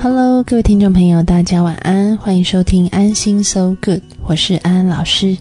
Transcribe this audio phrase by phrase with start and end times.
[0.00, 5.36] Hello，各位听众朋友，大家晚安，欢迎收听安心 So Good，我是安安老师。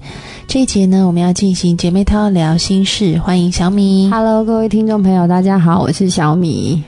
[0.47, 4.09] 这一节呢，我们要进行姐妹淘聊心事，欢迎小米。
[4.09, 6.83] Hello，各位听众朋友，大家好，我是小米。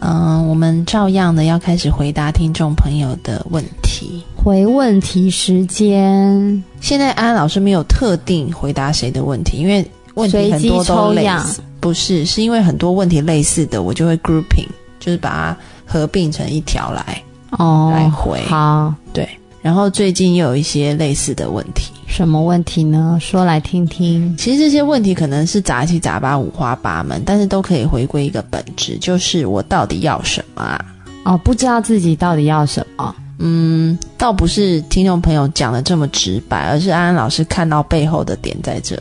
[0.00, 4.24] 嗯，我们照样的要开始回答听众朋友的问题。
[4.34, 14.66] 回问题时间，现在安安老师没有特定回答谁的问题，因为问题很多都类似，不是，是因为很多问题类似的，我就会 grouping，
[14.98, 15.56] 就是把它
[15.94, 18.42] 合并成一条来哦，来回。
[18.46, 19.28] 好，对，
[19.62, 21.92] 然后最近又有一些类似的问题。
[22.06, 23.18] 什么问题呢？
[23.20, 24.36] 说来听听。
[24.36, 30.84] 其实这些问题可能是杂七杂八、五花八门，但是都可以回归一个本质，就是我到底要什么啊？
[31.24, 33.14] 哦，不知道自己到底要什么。
[33.38, 38.94] 嗯，倒不是听众朋友讲的这么直白，而是安安老师看到背后的点在这，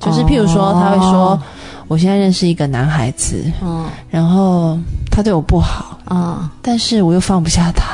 [0.00, 1.42] 就是譬如说，他会说，哦
[1.88, 4.78] 我现在认识一个男孩子，嗯然后
[5.10, 7.84] 他对我不好，嗯，但是我又放不下他，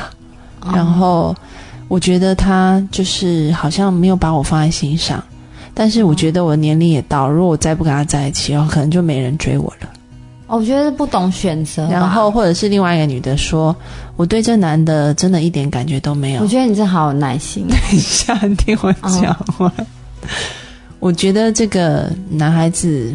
[0.68, 1.34] 哦然后
[1.88, 5.22] 我觉得他就是好像没有把我放在心上，
[5.74, 9.88] 但是我觉得我的年龄也到，如果我再不跟他在一起，然后可能就没人追我了。
[10.46, 11.86] 哦我觉得不懂选择。
[11.88, 13.76] 然后或者是另外一个女的说，
[14.16, 16.46] 我对这男的真的一点感觉都没有我。
[16.46, 17.66] 觉得你这好有耐心。
[17.68, 19.70] 等一下，你听我讲完。
[21.00, 23.14] 我觉得这个男孩子，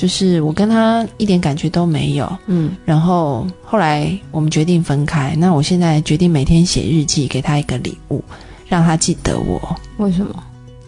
[0.00, 2.26] 就是我跟他一点感觉都没有。
[2.46, 5.34] 嗯，然后后来我们决定分开。
[5.36, 8.24] 那我现在决定每天写日记，给他一个礼物，
[8.66, 9.60] 让他记得我。
[9.98, 10.34] 为什么？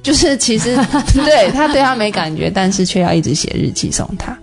[0.03, 0.75] 就是其实
[1.13, 4.35] 对他对他没感觉，但是却要一直写日记送他，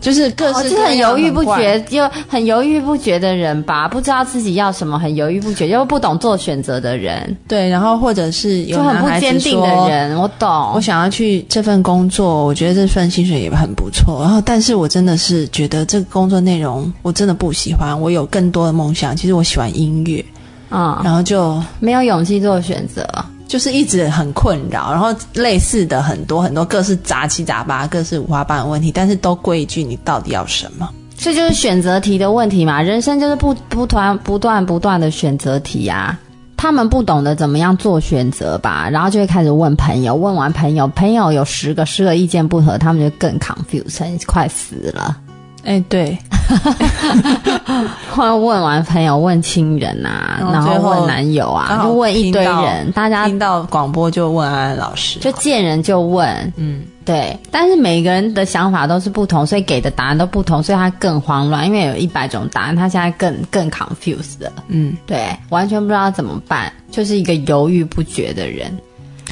[0.00, 3.88] 就是各哦，式各是很犹豫不决，又很犹豫不决的人吧？
[3.88, 10.16] 不知道自己要什么，很犹豫不决，又不懂做选择的人，对，然后或者是有就很不坚定的人。
[10.16, 10.72] 我懂。
[10.74, 14.22] 我想要去这份工作，我觉得这份薪水也很不错。
[14.22, 17.98] 然后，但是我真的是觉得这个工作内容我真的不喜欢。
[18.00, 20.24] 我有更多的梦想，其实我喜欢音乐，
[20.70, 23.06] 嗯，然后就没有勇气做选择。
[23.46, 24.90] 就是一直很困扰。
[24.90, 30.88] 然后类似的很多很多各式杂七杂八、各式五花八门问题，但是都归一句：你到底要什么？
[31.16, 36.18] 这就是选择题的问题嘛，人生就是不不断不断不断的选择题啊。
[36.58, 45.16] 他们不懂得怎么样做选择吧，然后就会开始问朋友，问完朋友，朋友有十个，十个意见不合，他们就更 confused，快死了。
[45.66, 46.16] 哎，对，
[48.08, 64.52] 后来问完朋友，问亲人啊，然然后问男友啊，就问一堆人，大家听到广播就问安安老师，就见人就问，嗯，对，但是每个人的想法都是不同，所以给的答案都不同，所以他更慌乱，因为有一百种答案，他现在更更 confused 了。
[64.68, 68.72] 嗯，对，完全不知道怎么办，就是一个犹豫不决的人。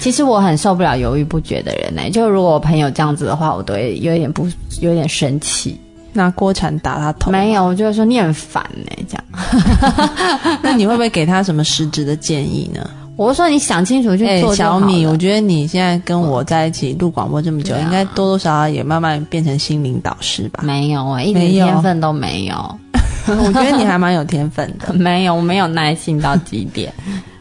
[0.00, 4.48] 其实我很受不了犹豫不决的人呢、就如果我朋友这样子的话，我都会有点不
[4.80, 5.80] 有点生气。
[6.14, 10.58] 拿锅铲打他头，没有，我就会说你很烦呢、这样。
[10.62, 12.88] 那你会不会给他什么实质的建议呢？
[13.16, 20.64] 我就说你想清楚去哎、做就好小米，我觉得你现在跟我在一起录广播这么久，应该多多少少也慢慢变成心灵导师吧？
[20.64, 22.78] 没有啊、一点天分都没有，
[23.28, 24.92] 我觉得你还蛮有天分的。
[24.98, 26.92] 没有，我没有耐心到极点。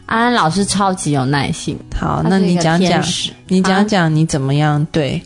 [0.06, 3.02] 安安老师超级有耐心，好，那你讲讲，
[3.48, 5.20] 你讲讲你怎么样对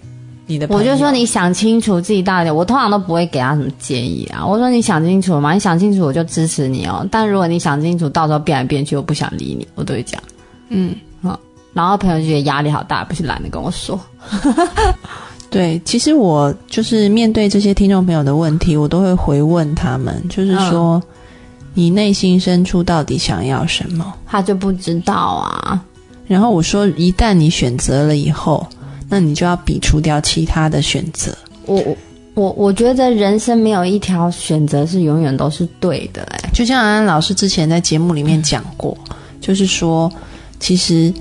[0.49, 0.81] 你的朋友？
[0.81, 4.45] 我就说你想清楚自己到底，我通常都不会给他什么建议啊。
[4.45, 5.53] 我说你想清楚了吗？
[5.53, 7.07] 你想清楚我就支持你哦。
[7.11, 10.21] 但如果你想清楚，到时候变来变去，我不想理你，我都会讲。
[10.71, 11.39] 嗯，好
[11.73, 14.01] 然后朋友就觉得压力好大，不是懒得跟我说。
[15.51, 21.03] 对，其实我就是面对这些听众朋友的问题，我都会回问他们，就是说、
[21.73, 24.13] 你内心深处到底想要什么？
[24.27, 25.83] 他就不知道啊。
[26.27, 28.67] 然后我说，一旦你选择了以后，
[29.09, 31.37] 那你就要比除掉其他的选择。
[31.67, 31.97] 我我
[32.35, 38.97] 我我觉得人生没有一条选择是永远都是对的、哎，就像安安老师之前在节目里面讲过，
[39.41, 40.11] 就是说，
[40.61, 41.13] 其实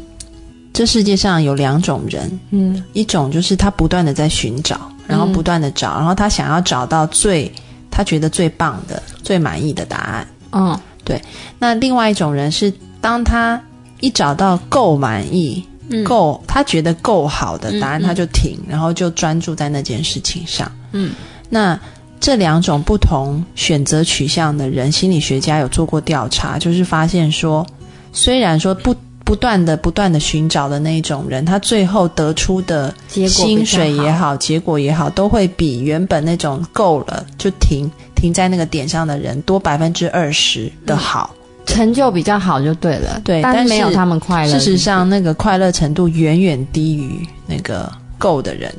[0.71, 7.51] 这世界上有两种人，嗯一种就是他不断的在寻找，然后不断的找，然后他想要找到最
[7.89, 10.27] 他觉得最棒的、最满意的答案。
[10.51, 11.21] 嗯对
[11.57, 13.61] 那另外一种人是，当他
[14.01, 20.71] 一找到够满意、嗯够他觉得够好的答案，他就停，然后就专注在那件事情上。
[20.91, 21.11] 嗯
[21.49, 21.79] 那
[22.19, 27.65] 这两种不同选择取向的人，心理学家有做过调查，就是发现说，
[28.11, 41.33] 虽然说不不断的不断的寻找的那一种人，他最后得出的薪水也好，好，结果也好，都会比原本那种够了就停停在那个点上的人多百分之二十的好。
[41.67, 43.21] 成就比较好就对了。
[43.23, 44.51] 对但是没有他们快乐。
[44.51, 48.73] 事实上，那个快乐程度远远低于那个够的人。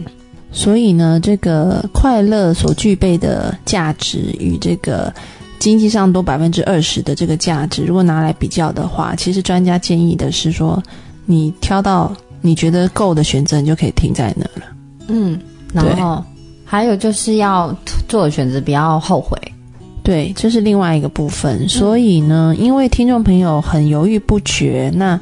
[0.50, 5.12] 所以呢，这个快乐所具备的价值与这个
[5.58, 10.82] 经济上多百分之二十的这个价值，如果拿来比较的话，其实专家建议的是说，
[11.26, 12.10] 你挑到
[12.40, 14.66] 你觉得够的选择，你就可以停在那了。
[15.08, 15.38] 嗯，
[15.72, 16.24] 然后
[16.64, 17.72] 还有就是要
[18.08, 19.36] 做的选择不要后悔。
[20.08, 21.68] 对，这是另外一个部分。
[21.68, 25.20] 所以呢，因为听众朋友很犹豫不决，那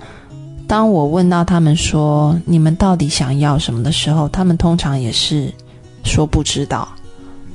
[0.68, 5.52] 当我问到他们说你们到底想要什么的时候，他们通常也是
[6.04, 6.88] 说不知道。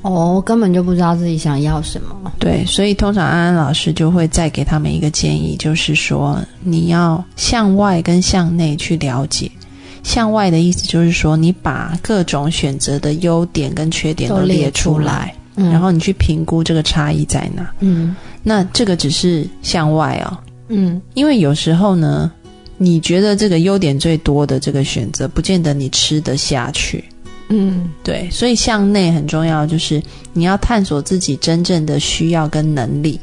[0.02, 2.30] 哦，根本就不知道自己想要什么。
[2.38, 9.50] 对，所以通常安安老师就会再给他们一个建议，就是说你要向外跟向内去了解。
[10.02, 15.34] 向外的意思就是说，你把各种选择的优点跟缺点都列出来。
[15.54, 17.70] 然后你去评估这个差异在哪？
[17.80, 20.38] 嗯，那这个只是向外哦。
[20.68, 22.30] 嗯，因为有时候呢，
[22.78, 27.04] 你觉得这个优点最多的这个选择，不见得你吃得下去。
[27.48, 30.02] 嗯，对，所以向内很重要，就是
[30.32, 33.20] 你要探索自己真正的需要跟能力。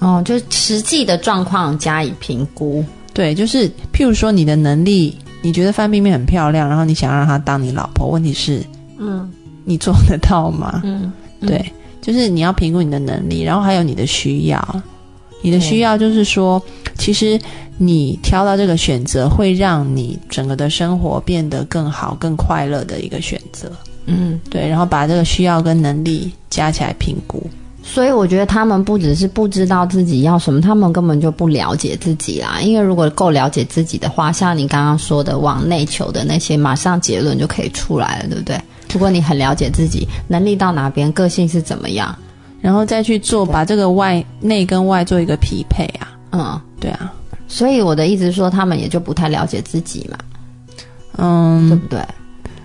[0.00, 2.84] 哦，就实际的状况加以评估。
[3.12, 8.60] 对，就是譬如说你的能力，你觉得范冰冰很漂亮，然后你想让她当你老婆，问题是，
[8.98, 9.30] 嗯，
[9.64, 10.80] 你做得到吗？
[10.82, 11.12] 嗯。
[11.46, 14.82] 对，就是你要评估你的能力，然后还有你的需要。
[15.42, 16.62] 你的需要就是说，
[16.96, 17.38] 其实
[17.76, 23.70] 你挑到这个选择，会让你整个的生活变得更好、更快乐的一个选择。
[24.06, 24.66] 嗯，对。
[24.66, 27.42] 然后把这个需要跟能力加起来评估。
[27.82, 32.58] 所以我觉得他们不只是不知道自己要什么，他们根本就不了解自己啦。
[32.62, 38.58] 因为如果够了解自己的话，像你刚刚说的往内求的那些，马上结论就可以出来了，对不对？
[38.94, 42.16] 如果你很了解自己能力到哪边，个性是怎么样，
[42.60, 46.16] 然后再去做，把这个外内跟外做一个匹配啊。
[46.30, 47.12] 嗯，对啊。
[47.48, 50.18] 所以我的意思说，他们也就不太了解自己嘛。
[51.16, 52.00] 嗯，对不对？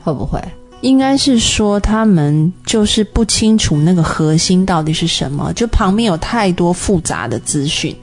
[0.03, 0.39] 会不会？
[0.81, 7.95] 应该是说他们就是不清楚那个核心到底是什么，就旁边有太多复杂的资讯。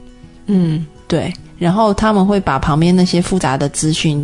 [0.47, 1.33] 嗯，对。
[1.57, 4.23] 然后他们会把旁边那些复杂的资讯。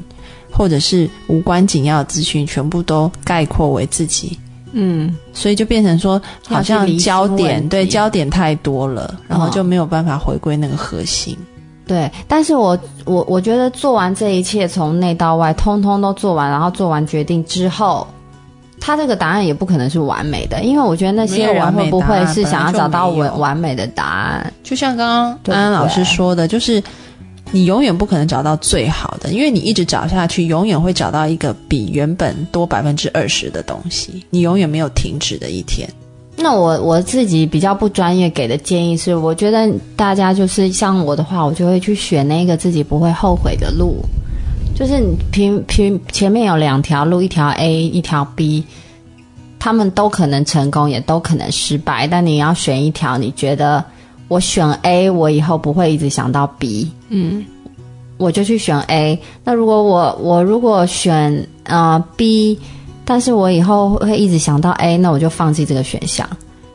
[0.55, 4.37] 或者是无关紧要的资讯，全部都概括为自己，
[4.71, 11.35] 嗯，所以就变成说，好像焦点对焦点太多了，然后就没有办法回归那个核心。
[11.87, 18.07] 对，但是我我我觉得做完这一切，从内到外，通通都做完，然后做完决定之后，
[18.79, 24.53] 他这个答案也不可能是完美的，因为我觉得那些人会不会是想要找到完完美的答案？
[24.63, 26.81] 就像刚刚安安老师说的，就是。
[27.53, 34.25] 你永远不可能找到最好的，因为你一直找下去，永远会找到一个比原本多百分之二十的东西。
[34.31, 35.87] 你永远没有停止的一天。
[36.35, 43.97] 那我我自己比较不专业给的建议是，我觉得大家就是像我的话，我就会去选那个自己不会后悔的路。
[44.75, 44.99] 就是
[45.31, 48.63] 平平前面有两条路，一条 A，一条 B，
[49.59, 52.07] 他们都可能成功，也都可能失败。
[52.07, 53.85] 但你要选一条，你觉得。
[54.29, 57.45] 我选 A，我以后不会一直想到 B，嗯，
[58.17, 59.17] 我就去选 A。
[59.43, 62.59] 那如果我我如果选呃 B，
[63.05, 66.27] 但是我以后会一直想到 A，那我就放弃这个选项。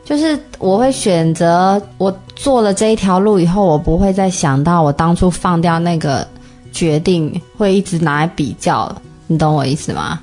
[0.05, 6.27] 就是我会选择我做了这一条路以后，我不会再想到我当初放掉那个
[6.71, 8.91] 决定，会一直拿来比较。
[9.27, 10.19] 你懂我意思吗？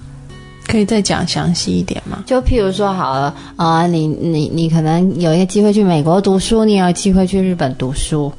[0.67, 2.25] 可以再讲详细一点吗？
[2.27, 8.33] 就譬如说，好了，呃，你你你可能有一个机会去美国读书，你有机会去日本读书，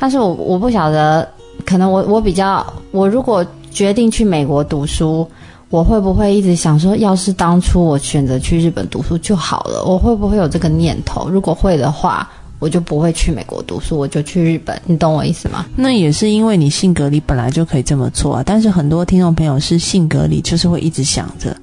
[0.00, 1.28] 但是我我不晓得，
[1.64, 5.24] 可能我我比较，我如果决定去美国读书，
[5.68, 9.84] 我会不会一直想说，要是当初我选择去日本读书就好了？
[9.84, 11.28] 我会不会有这个念头？
[11.28, 12.28] 如果会的话。
[12.60, 15.64] 我就不会去美国读书，我就去日本，你懂我意思吗？
[15.74, 18.42] 那也是因为你性格里本来就可以这么做啊。
[18.44, 21.56] 但是很多听众朋友是性格里就是会一直想着，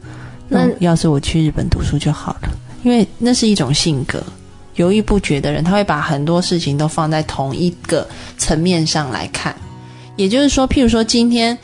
[0.49, 2.49] 那要是我去日本读书就好了，
[2.81, 4.19] 因为那是一种性格，
[4.77, 8.07] 犹豫不决的人，他会把很多事情都放在同一个
[8.37, 9.55] 层面上来看。
[10.15, 11.55] 也就是说，譬如说今天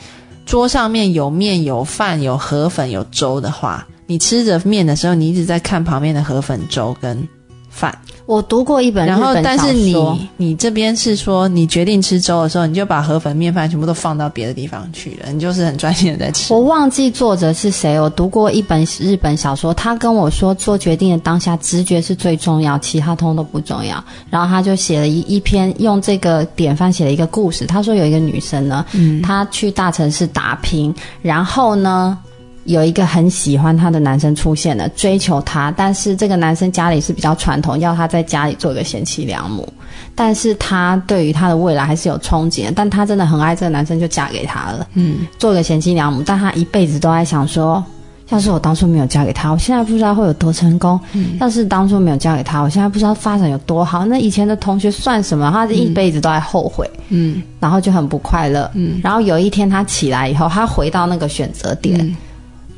[0.46, 7.26] 桌上面有面、有饭、有河粉、有粥的话，你吃着面的时候，你一直在看旁边的河粉、粥跟
[7.74, 7.96] 饭。
[8.26, 16.54] 我读过一本，然后但是你你这边是说，你决定吃粥的时候，你就把河粉、面饭全部都放到别的地方去了，你就是很专心的在吃。
[16.54, 24.02] 我忘记作者是谁，我读过一本日本小说，他跟我说，做决定的当下，直觉是最重要，其他通都不重要。
[24.30, 27.66] 然后他就写了一一篇，用这个典范写了一个故事。
[27.66, 28.86] 他说有一个女生呢，
[29.22, 32.16] 她去大城市打拼，然后呢。
[32.64, 39.68] 有一个很喜欢她的男生出现了，追求她，但是这个男生家里是比较传统，要她在家里做一个贤妻良母。
[40.14, 44.86] 但是她对于她的未来还是有憧憬，但她真的很爱这个男生，就嫁给他了。
[44.94, 47.82] 嗯，做个贤妻良母，但她一辈子都在想说，
[48.30, 54.06] 要是我当初没有嫁给他，我现在不知道会有多成功；嗯要是当初没有嫁给他，我现在不知道发展有多好。
[54.06, 55.50] 那以前的同学算什么？
[55.52, 58.70] 他一辈子都在后悔，嗯然后就很不快乐。
[58.74, 62.16] 嗯然后有一天他起来以后，他回到那个选择点，嗯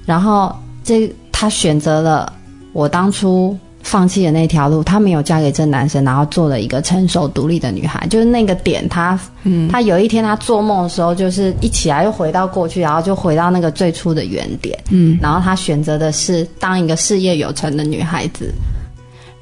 [0.06, 2.32] 然后这她选择了
[2.72, 18.52] 我当初放弃的那条路，她没有嫁给这男生，然后做了一个成熟独立的女孩，就是那个点她，嗯他有一天她做梦的时候，就是一起来又回到过去，然后就回到那个最初的原点，嗯然后她选择的是当一个事业有成的女孩子。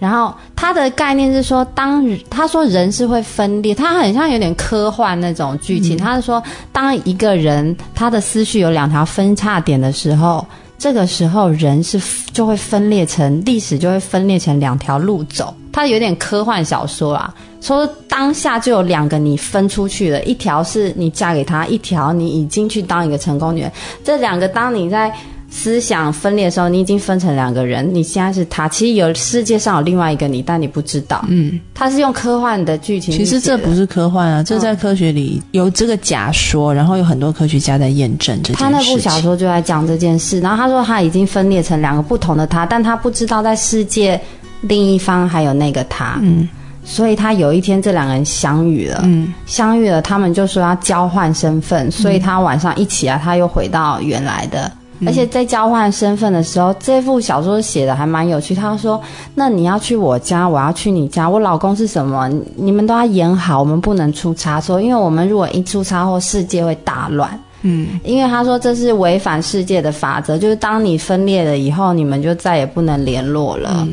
[0.04, 5.96] 然后他的概念是说，当他说人是会分裂，他很像有点科幻那种剧情。
[5.96, 6.42] 他是说，
[6.72, 10.46] 当一个人他的思绪有两条分叉点的时候，
[10.76, 11.98] 这个时候人是
[12.34, 15.54] 就会分裂成历史就会分裂成两条路走。
[15.72, 23.72] 他有点科幻小说啊，说当下就有两个你分出去了，一条是你嫁给他，一条你已经去当一个成功女人。
[24.04, 25.10] 这两个当你在
[25.56, 31.24] 思想分裂的时候，你已经分成两个人，你现在是他，其实有世界上有另外一个你，但你不知道。
[31.28, 38.62] 嗯，他是用科幻的剧情去其，实这不是科幻啊，这在科学里有这个假说，然后有很多科学家在验证这件事。
[38.64, 44.20] 他那部小说就在讲这件事，然后他说他已经分裂成两个不同的他，但他不知道在世界
[44.62, 46.48] 另一方还有那个他，嗯
[46.84, 54.70] 所以他有一天这两个人相遇了，嗯相遇了，他们就说要交换身份，所以他晚上一起来，他又回到原来的。
[55.06, 58.54] 而且在交换身份的时候，这部小说写的还蛮有趣。
[58.54, 59.00] 他说
[59.34, 61.28] ：“那你要去我家，我要去你家。
[61.28, 62.28] 我老公是什么？
[62.28, 67.38] 你你们都要演好，我们不能出差错，因为我们如果一出差祸，世界会大乱。
[67.66, 73.88] 嗯因为他说这是违反世界的法则，就是当你分裂了以后，你们就再也不能联络了。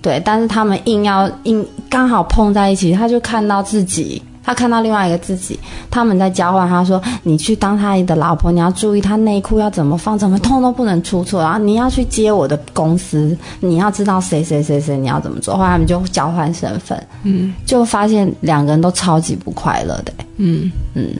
[0.00, 5.58] 对，但是他们硬要硬刚好碰在一起，他就看到自己，他看到另外一个自己，
[5.90, 6.68] 他们在交换。
[6.68, 11.40] 他说：“你去当他的老婆，你要注意他内裤要怎么放，怎么通都不能出错。
[11.40, 21.14] 然后你要去接我的公司，你要知道谁谁谁谁你要怎么做。”后来他们就交换身份，嗯就发现两个人都超级不快乐的、嗯嗯，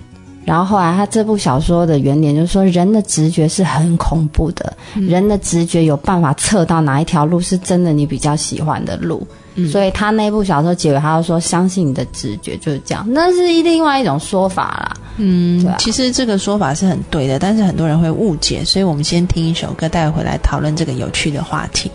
[0.45, 9.27] 然后后来他这部小说的原点就是说，人的直觉是很恐怖的，人的直觉有办法测到哪一条路是真的你比较喜欢的路。
[9.71, 14.97] 所以他那部小说结尾，他就说相信你的直觉就是这样，那是另外一种说法啦。
[15.19, 21.91] 嗯对啊其实这个说法是很对的，但是很多人会误解，所以我们先听一首歌，待会回来讨论这个有趣的话题。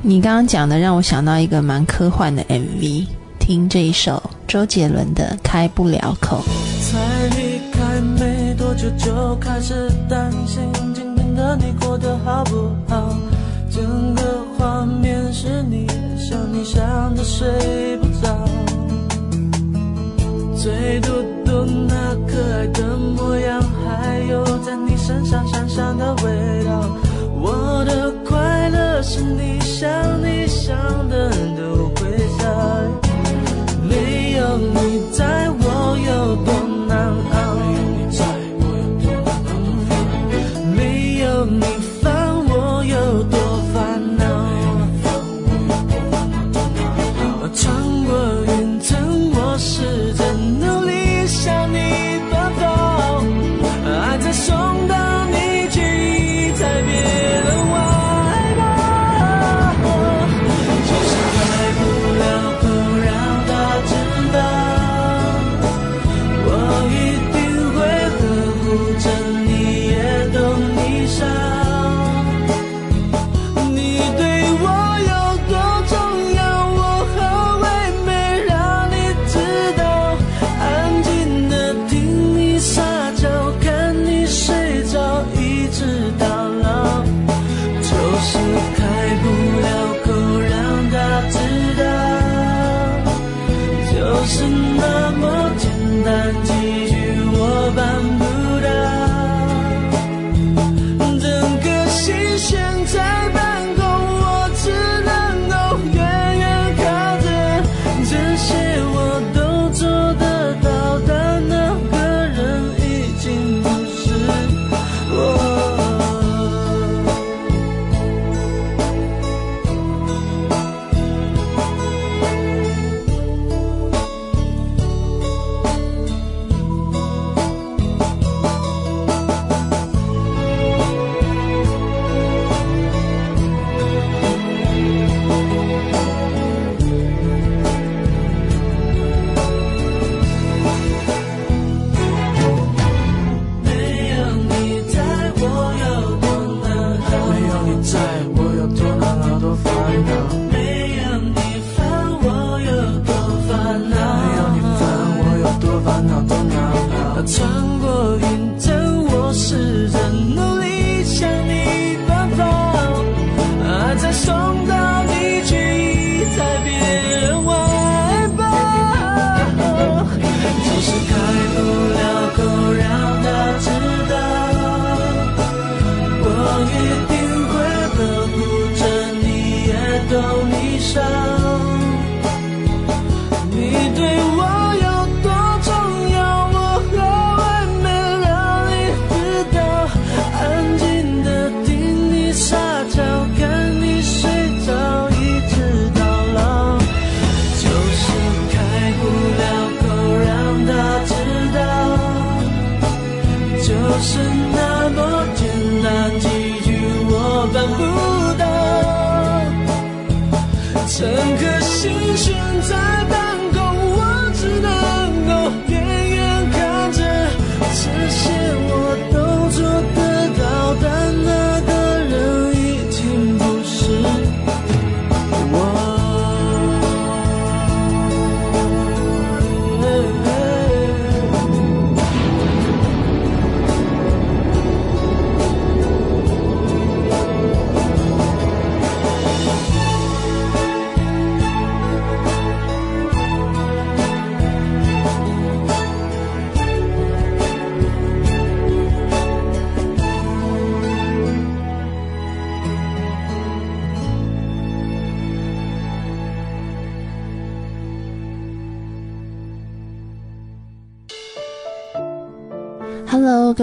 [0.00, 3.06] 你刚刚讲的让我想到一个蛮科幻的 MV，
[3.38, 6.42] 听这一首周杰伦的《开不了口》。
[8.76, 13.16] 就就开始担心今天的你过得好不好？
[13.70, 14.22] 整个
[14.56, 15.86] 画面是你，
[16.18, 18.44] 想你想的睡不着。
[20.54, 21.10] 最嘟
[21.44, 26.88] 嘟那可爱的模样，还有在你身上香香的味道。
[27.38, 29.88] 我的快乐是你想
[30.22, 30.76] 你想
[31.08, 31.30] 的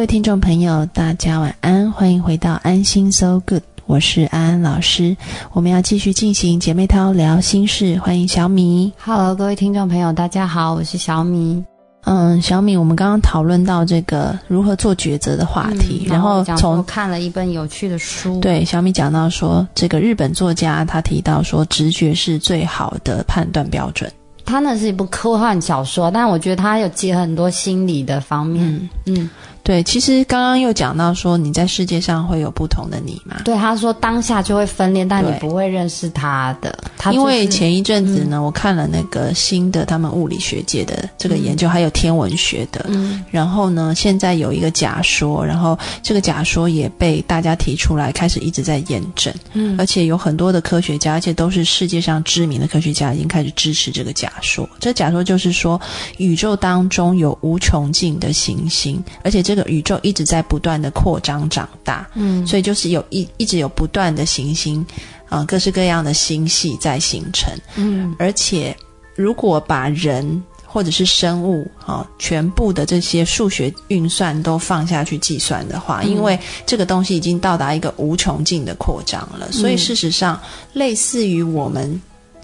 [0.04, 5.16] 位听众朋友，大家晚安，欢迎回到安心 So Good，我是安安老师。
[5.54, 8.92] 我们要继续进行姐妹淘聊心事，欢迎小米。
[9.02, 11.64] Hello，各位听众朋友，大家好，我是小米。
[12.02, 24.12] 嗯，小米，我们刚刚讨论到这个如何做抉择的话题，嗯然后从看了一本有趣的书，，对小米讲到说，这个日本作家他提到说，直觉是最好的判断标准。
[24.46, 28.66] 他那是一部科幻小说，但我觉得他有结合很多心理的方面。
[28.66, 29.30] 嗯，嗯，
[29.64, 33.38] 对，其实刚刚又讲到说，你在世界上会有不同的你嘛？
[33.46, 36.78] 对，他说当下就会分裂，但你不会认识他的。
[36.98, 42.86] 他就是因为前一阵子呢，我看了那个新的他们物理学界的这个研究，还有天文学的。
[42.90, 54.68] 嗯然后呢，现在有一个假说，然后这个假说也被大家提出来，开始一直在验证，嗯而且有很多的科学家，而且都是世界上知名的科学家，已经开始支持这个假说。
[54.80, 55.80] 这假说就是说，
[56.18, 62.10] 宇宙当中有无穷尽的行星，而且这个宇宙一直在不断的扩张长大。
[62.16, 62.46] 嗯。
[62.48, 64.86] 所以就是有一一直有不断的行星，
[65.30, 68.16] 啊、各式各样的星系在形成，嗯。
[68.20, 68.76] 而且
[69.16, 80.42] 如果把人或者是生物啊、全部的这些数学运算都放下去计算的话，因为这个东西已经到达一个无穷尽的扩张了，所以事实上，
[80.74, 82.02] 类似于我们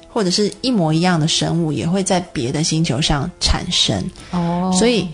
[0.07, 4.03] 或者是一模一样的生物，也会在别的星球上产生。
[4.29, 5.07] 哦，所以，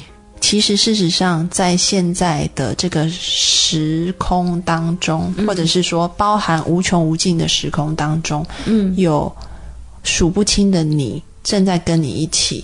[0.46, 9.36] 其实事实上，在现在的这个时空当中，或者是说包含无穷无尽的时空当中，嗯有
[10.04, 12.64] 数不清的你正在跟你一起。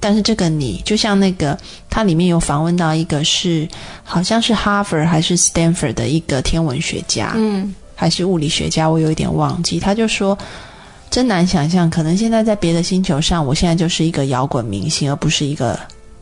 [0.00, 1.58] 但是这个你，就像那个，
[1.90, 3.68] 它里面有访问到一个是，
[4.02, 9.78] 好像是哈佛还是 Stanford 的一个天文学家，嗯还是物理学家，我有一点忘记。
[9.78, 10.38] 他就说，
[11.10, 15.78] 真难想象，可能现在在别的星球上，我现在就是一个摇滚明星，而不是一个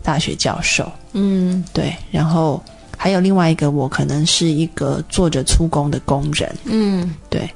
[0.06, 0.90] 大学教授。
[1.14, 2.62] 嗯对，然后
[2.96, 6.56] 还有另外一个，我可能是一个做着粗工的工人。
[6.64, 7.50] 嗯对，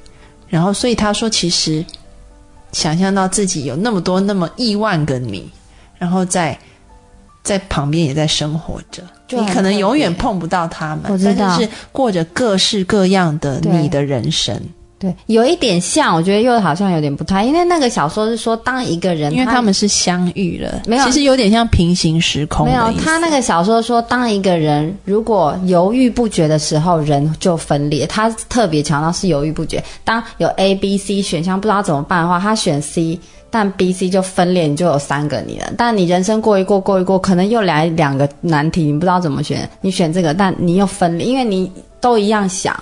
[0.49, 1.85] 然后所以他说，其实
[2.73, 5.49] 想象到自己有那么多、那么亿万个你，
[5.97, 6.57] 然后在
[7.41, 14.59] 在旁边也在生活着，你可能永远碰不到他们，但是是过着各式各样的你的人生。
[15.01, 22.93] 对，有一点像，我觉得又好像有点不太，因为那个小说是说，当一个人因为他们是相遇了，没有其实有点像平行时空没有。
[23.03, 28.05] 他那个小说说，当一个人如果犹豫不决的时候，人就分裂。
[28.05, 29.83] 他特别强调是犹豫不决。
[30.03, 35.73] 当有 A、B、C 选项不知道怎么办的话，他选 C，但 B、C 就分裂，你就有三个你了。
[35.75, 42.75] 但你人生过一过过一过，可能又来两个难题，你不知道怎么选，你选这个，但你又分裂，因为你都一样想，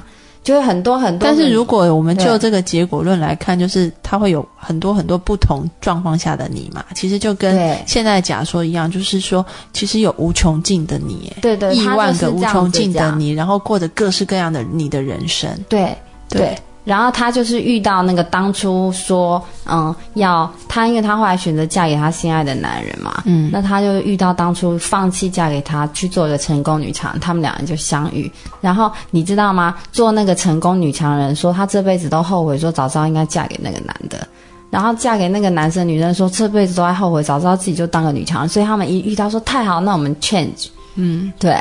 [0.44, 1.28] 就是很多很多。
[1.28, 15.50] 但是如果我们就这个结果论来看，就是它会有很多很多不同状况下的你嘛，其实就跟现在假说一样，就是说其实有无穷尽的你，对对，亿万个无穷尽的你，然后过着各式各样的你的人生。
[15.68, 15.96] 对
[16.30, 16.58] 对。
[16.84, 28.32] 然后她就是遇到那个当初说，嗯，要她，因为她后来选择嫁给她心爱的男人嘛，嗯那她就遇到当初放弃嫁给他去做一个成功女强人，他们两人就相遇。
[28.62, 29.76] 然后你知道吗？
[29.92, 34.28] 做那个成功女强人说，她这辈子都后悔，说早知道应该嫁给那个男的。
[34.72, 38.50] 然后嫁给那个男生，女生说这辈子都在后悔，早知道自己就当个女强人。
[38.50, 40.68] 所以他们一遇到说太好，那我们 change。
[40.96, 41.60] 嗯，对，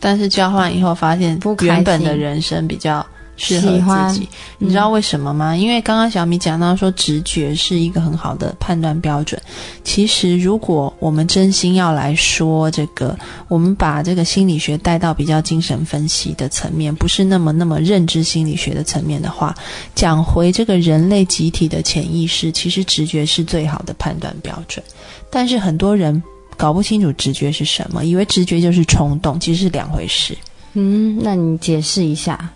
[0.00, 3.06] 但是交换以后发现原本的人生比较
[3.40, 5.56] 适合自己，你知道为什么吗？
[5.56, 9.40] 因为刚刚小米讲到说直觉是一个很好的判断标准。
[9.82, 19.54] 其实如果我们真心要来说这个，我们把这个心理学带到比较精神分析的层面，不是那么那么认知心理学的层面的话，
[19.94, 24.84] 讲回这个人类集体的潜意识，其实直觉是最好的判断标准。
[25.30, 26.22] 但是很多人
[26.58, 30.36] 搞不清楚直觉是什么，以为直觉就是冲动，其实是两回事。
[30.74, 32.50] 嗯，那你解释一下。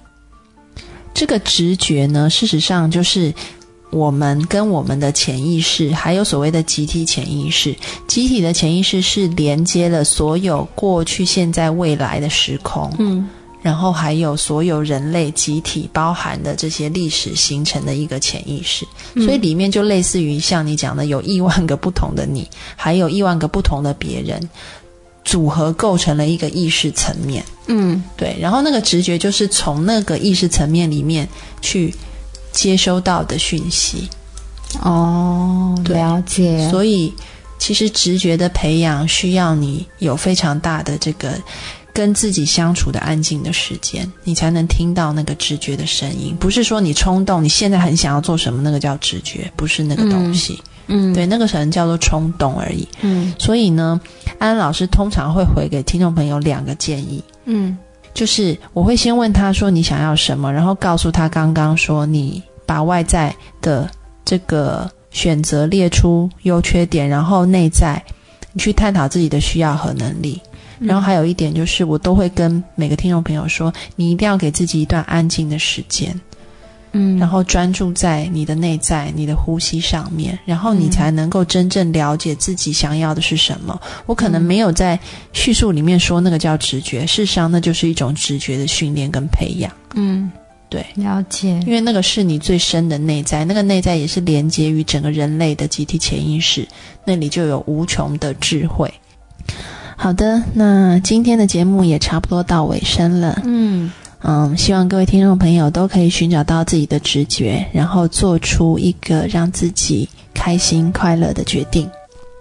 [1.15, 3.33] 这个直觉呢，事实上就是
[3.91, 7.75] 我们跟我们的潜意识，还有所谓的集体潜意识。
[8.09, 13.27] 集体的潜意识是连接了所有过去、现在、未来的时空，嗯
[13.63, 18.85] 然后还有所有人类集体包含的这些历史形成的一个潜意识。
[19.15, 22.47] 所以里面就类似于像你讲的，有亿万个不同的你，
[22.77, 24.39] 还有亿万个不同的别人。
[25.25, 31.27] 组合构成了一个意识层面，嗯对，然后那个直觉就是从那个意识层面里面
[31.63, 31.95] 去
[32.53, 34.09] 接收到的讯息，
[34.83, 36.69] 哦，了解。
[36.71, 37.13] 所以
[37.59, 41.41] 其实直觉的培养需要你有非常大的这个
[41.93, 46.37] 跟自己相处的安静的时间，你才能听到那个直觉的声音。
[46.39, 50.61] 不是说你冲动，你现在很想要做什么，那个叫直觉，不是那个东西。
[50.61, 52.87] 嗯，对，那个可能叫做冲动而已。
[53.03, 53.35] 嗯。
[53.39, 54.01] 所以呢，
[54.39, 57.77] 安安老师通常会回给听众朋友两个建议，嗯。
[58.13, 63.91] 就是我会先问他说你想要什么，然后告诉他刚刚说你把外在的
[64.25, 68.01] 这个选择列出优缺点，然后内在
[68.53, 70.41] 你去探讨自己的需要和能力。
[70.79, 76.21] 然后还有一点就是，我都会跟每个听众朋友说，你一定要给自己一段安静的时间，
[76.95, 83.79] 嗯，然后专注在你的内在、你的呼吸上面，然后你嗯才能够真正了解自己想要的是什么。
[84.07, 84.99] 我可能没有在
[85.33, 89.71] 叙述里面说那个叫直觉，事实上那就是一种直觉的训练跟培养。
[89.95, 90.33] 嗯
[90.71, 96.67] 对，了解，因为那个是你最深的内在，那个内在也是连接于整个人类的集体潜意识，
[97.05, 98.93] 那里就有无穷的智慧。
[99.97, 103.41] 好的，那今天的节目也差不多到尾声了。
[103.45, 103.93] 嗯
[104.27, 111.87] 嗯，希望各位听众朋友都可以寻找到自己的直觉，然后做出一个让自己开心快乐的决定。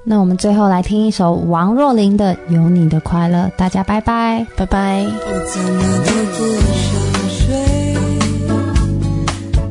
[0.06, 4.46] 那我们最后来听一首王若琳的《有你的快乐》，大家拜拜。
[4.56, 5.04] 拜拜。
[5.04, 5.10] 我
[5.54, 6.38] 怎么都不
[6.80, 6.94] 想
[7.30, 7.44] 睡，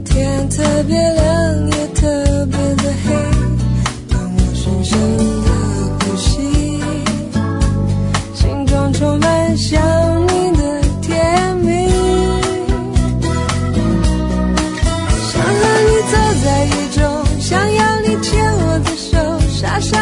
[0.05, 3.15] 天特别亮也特别的黑，
[4.11, 5.23] 让我深深的
[6.01, 6.31] 呼吸，
[8.35, 9.81] 心中充满想
[19.63, 20.02] ya.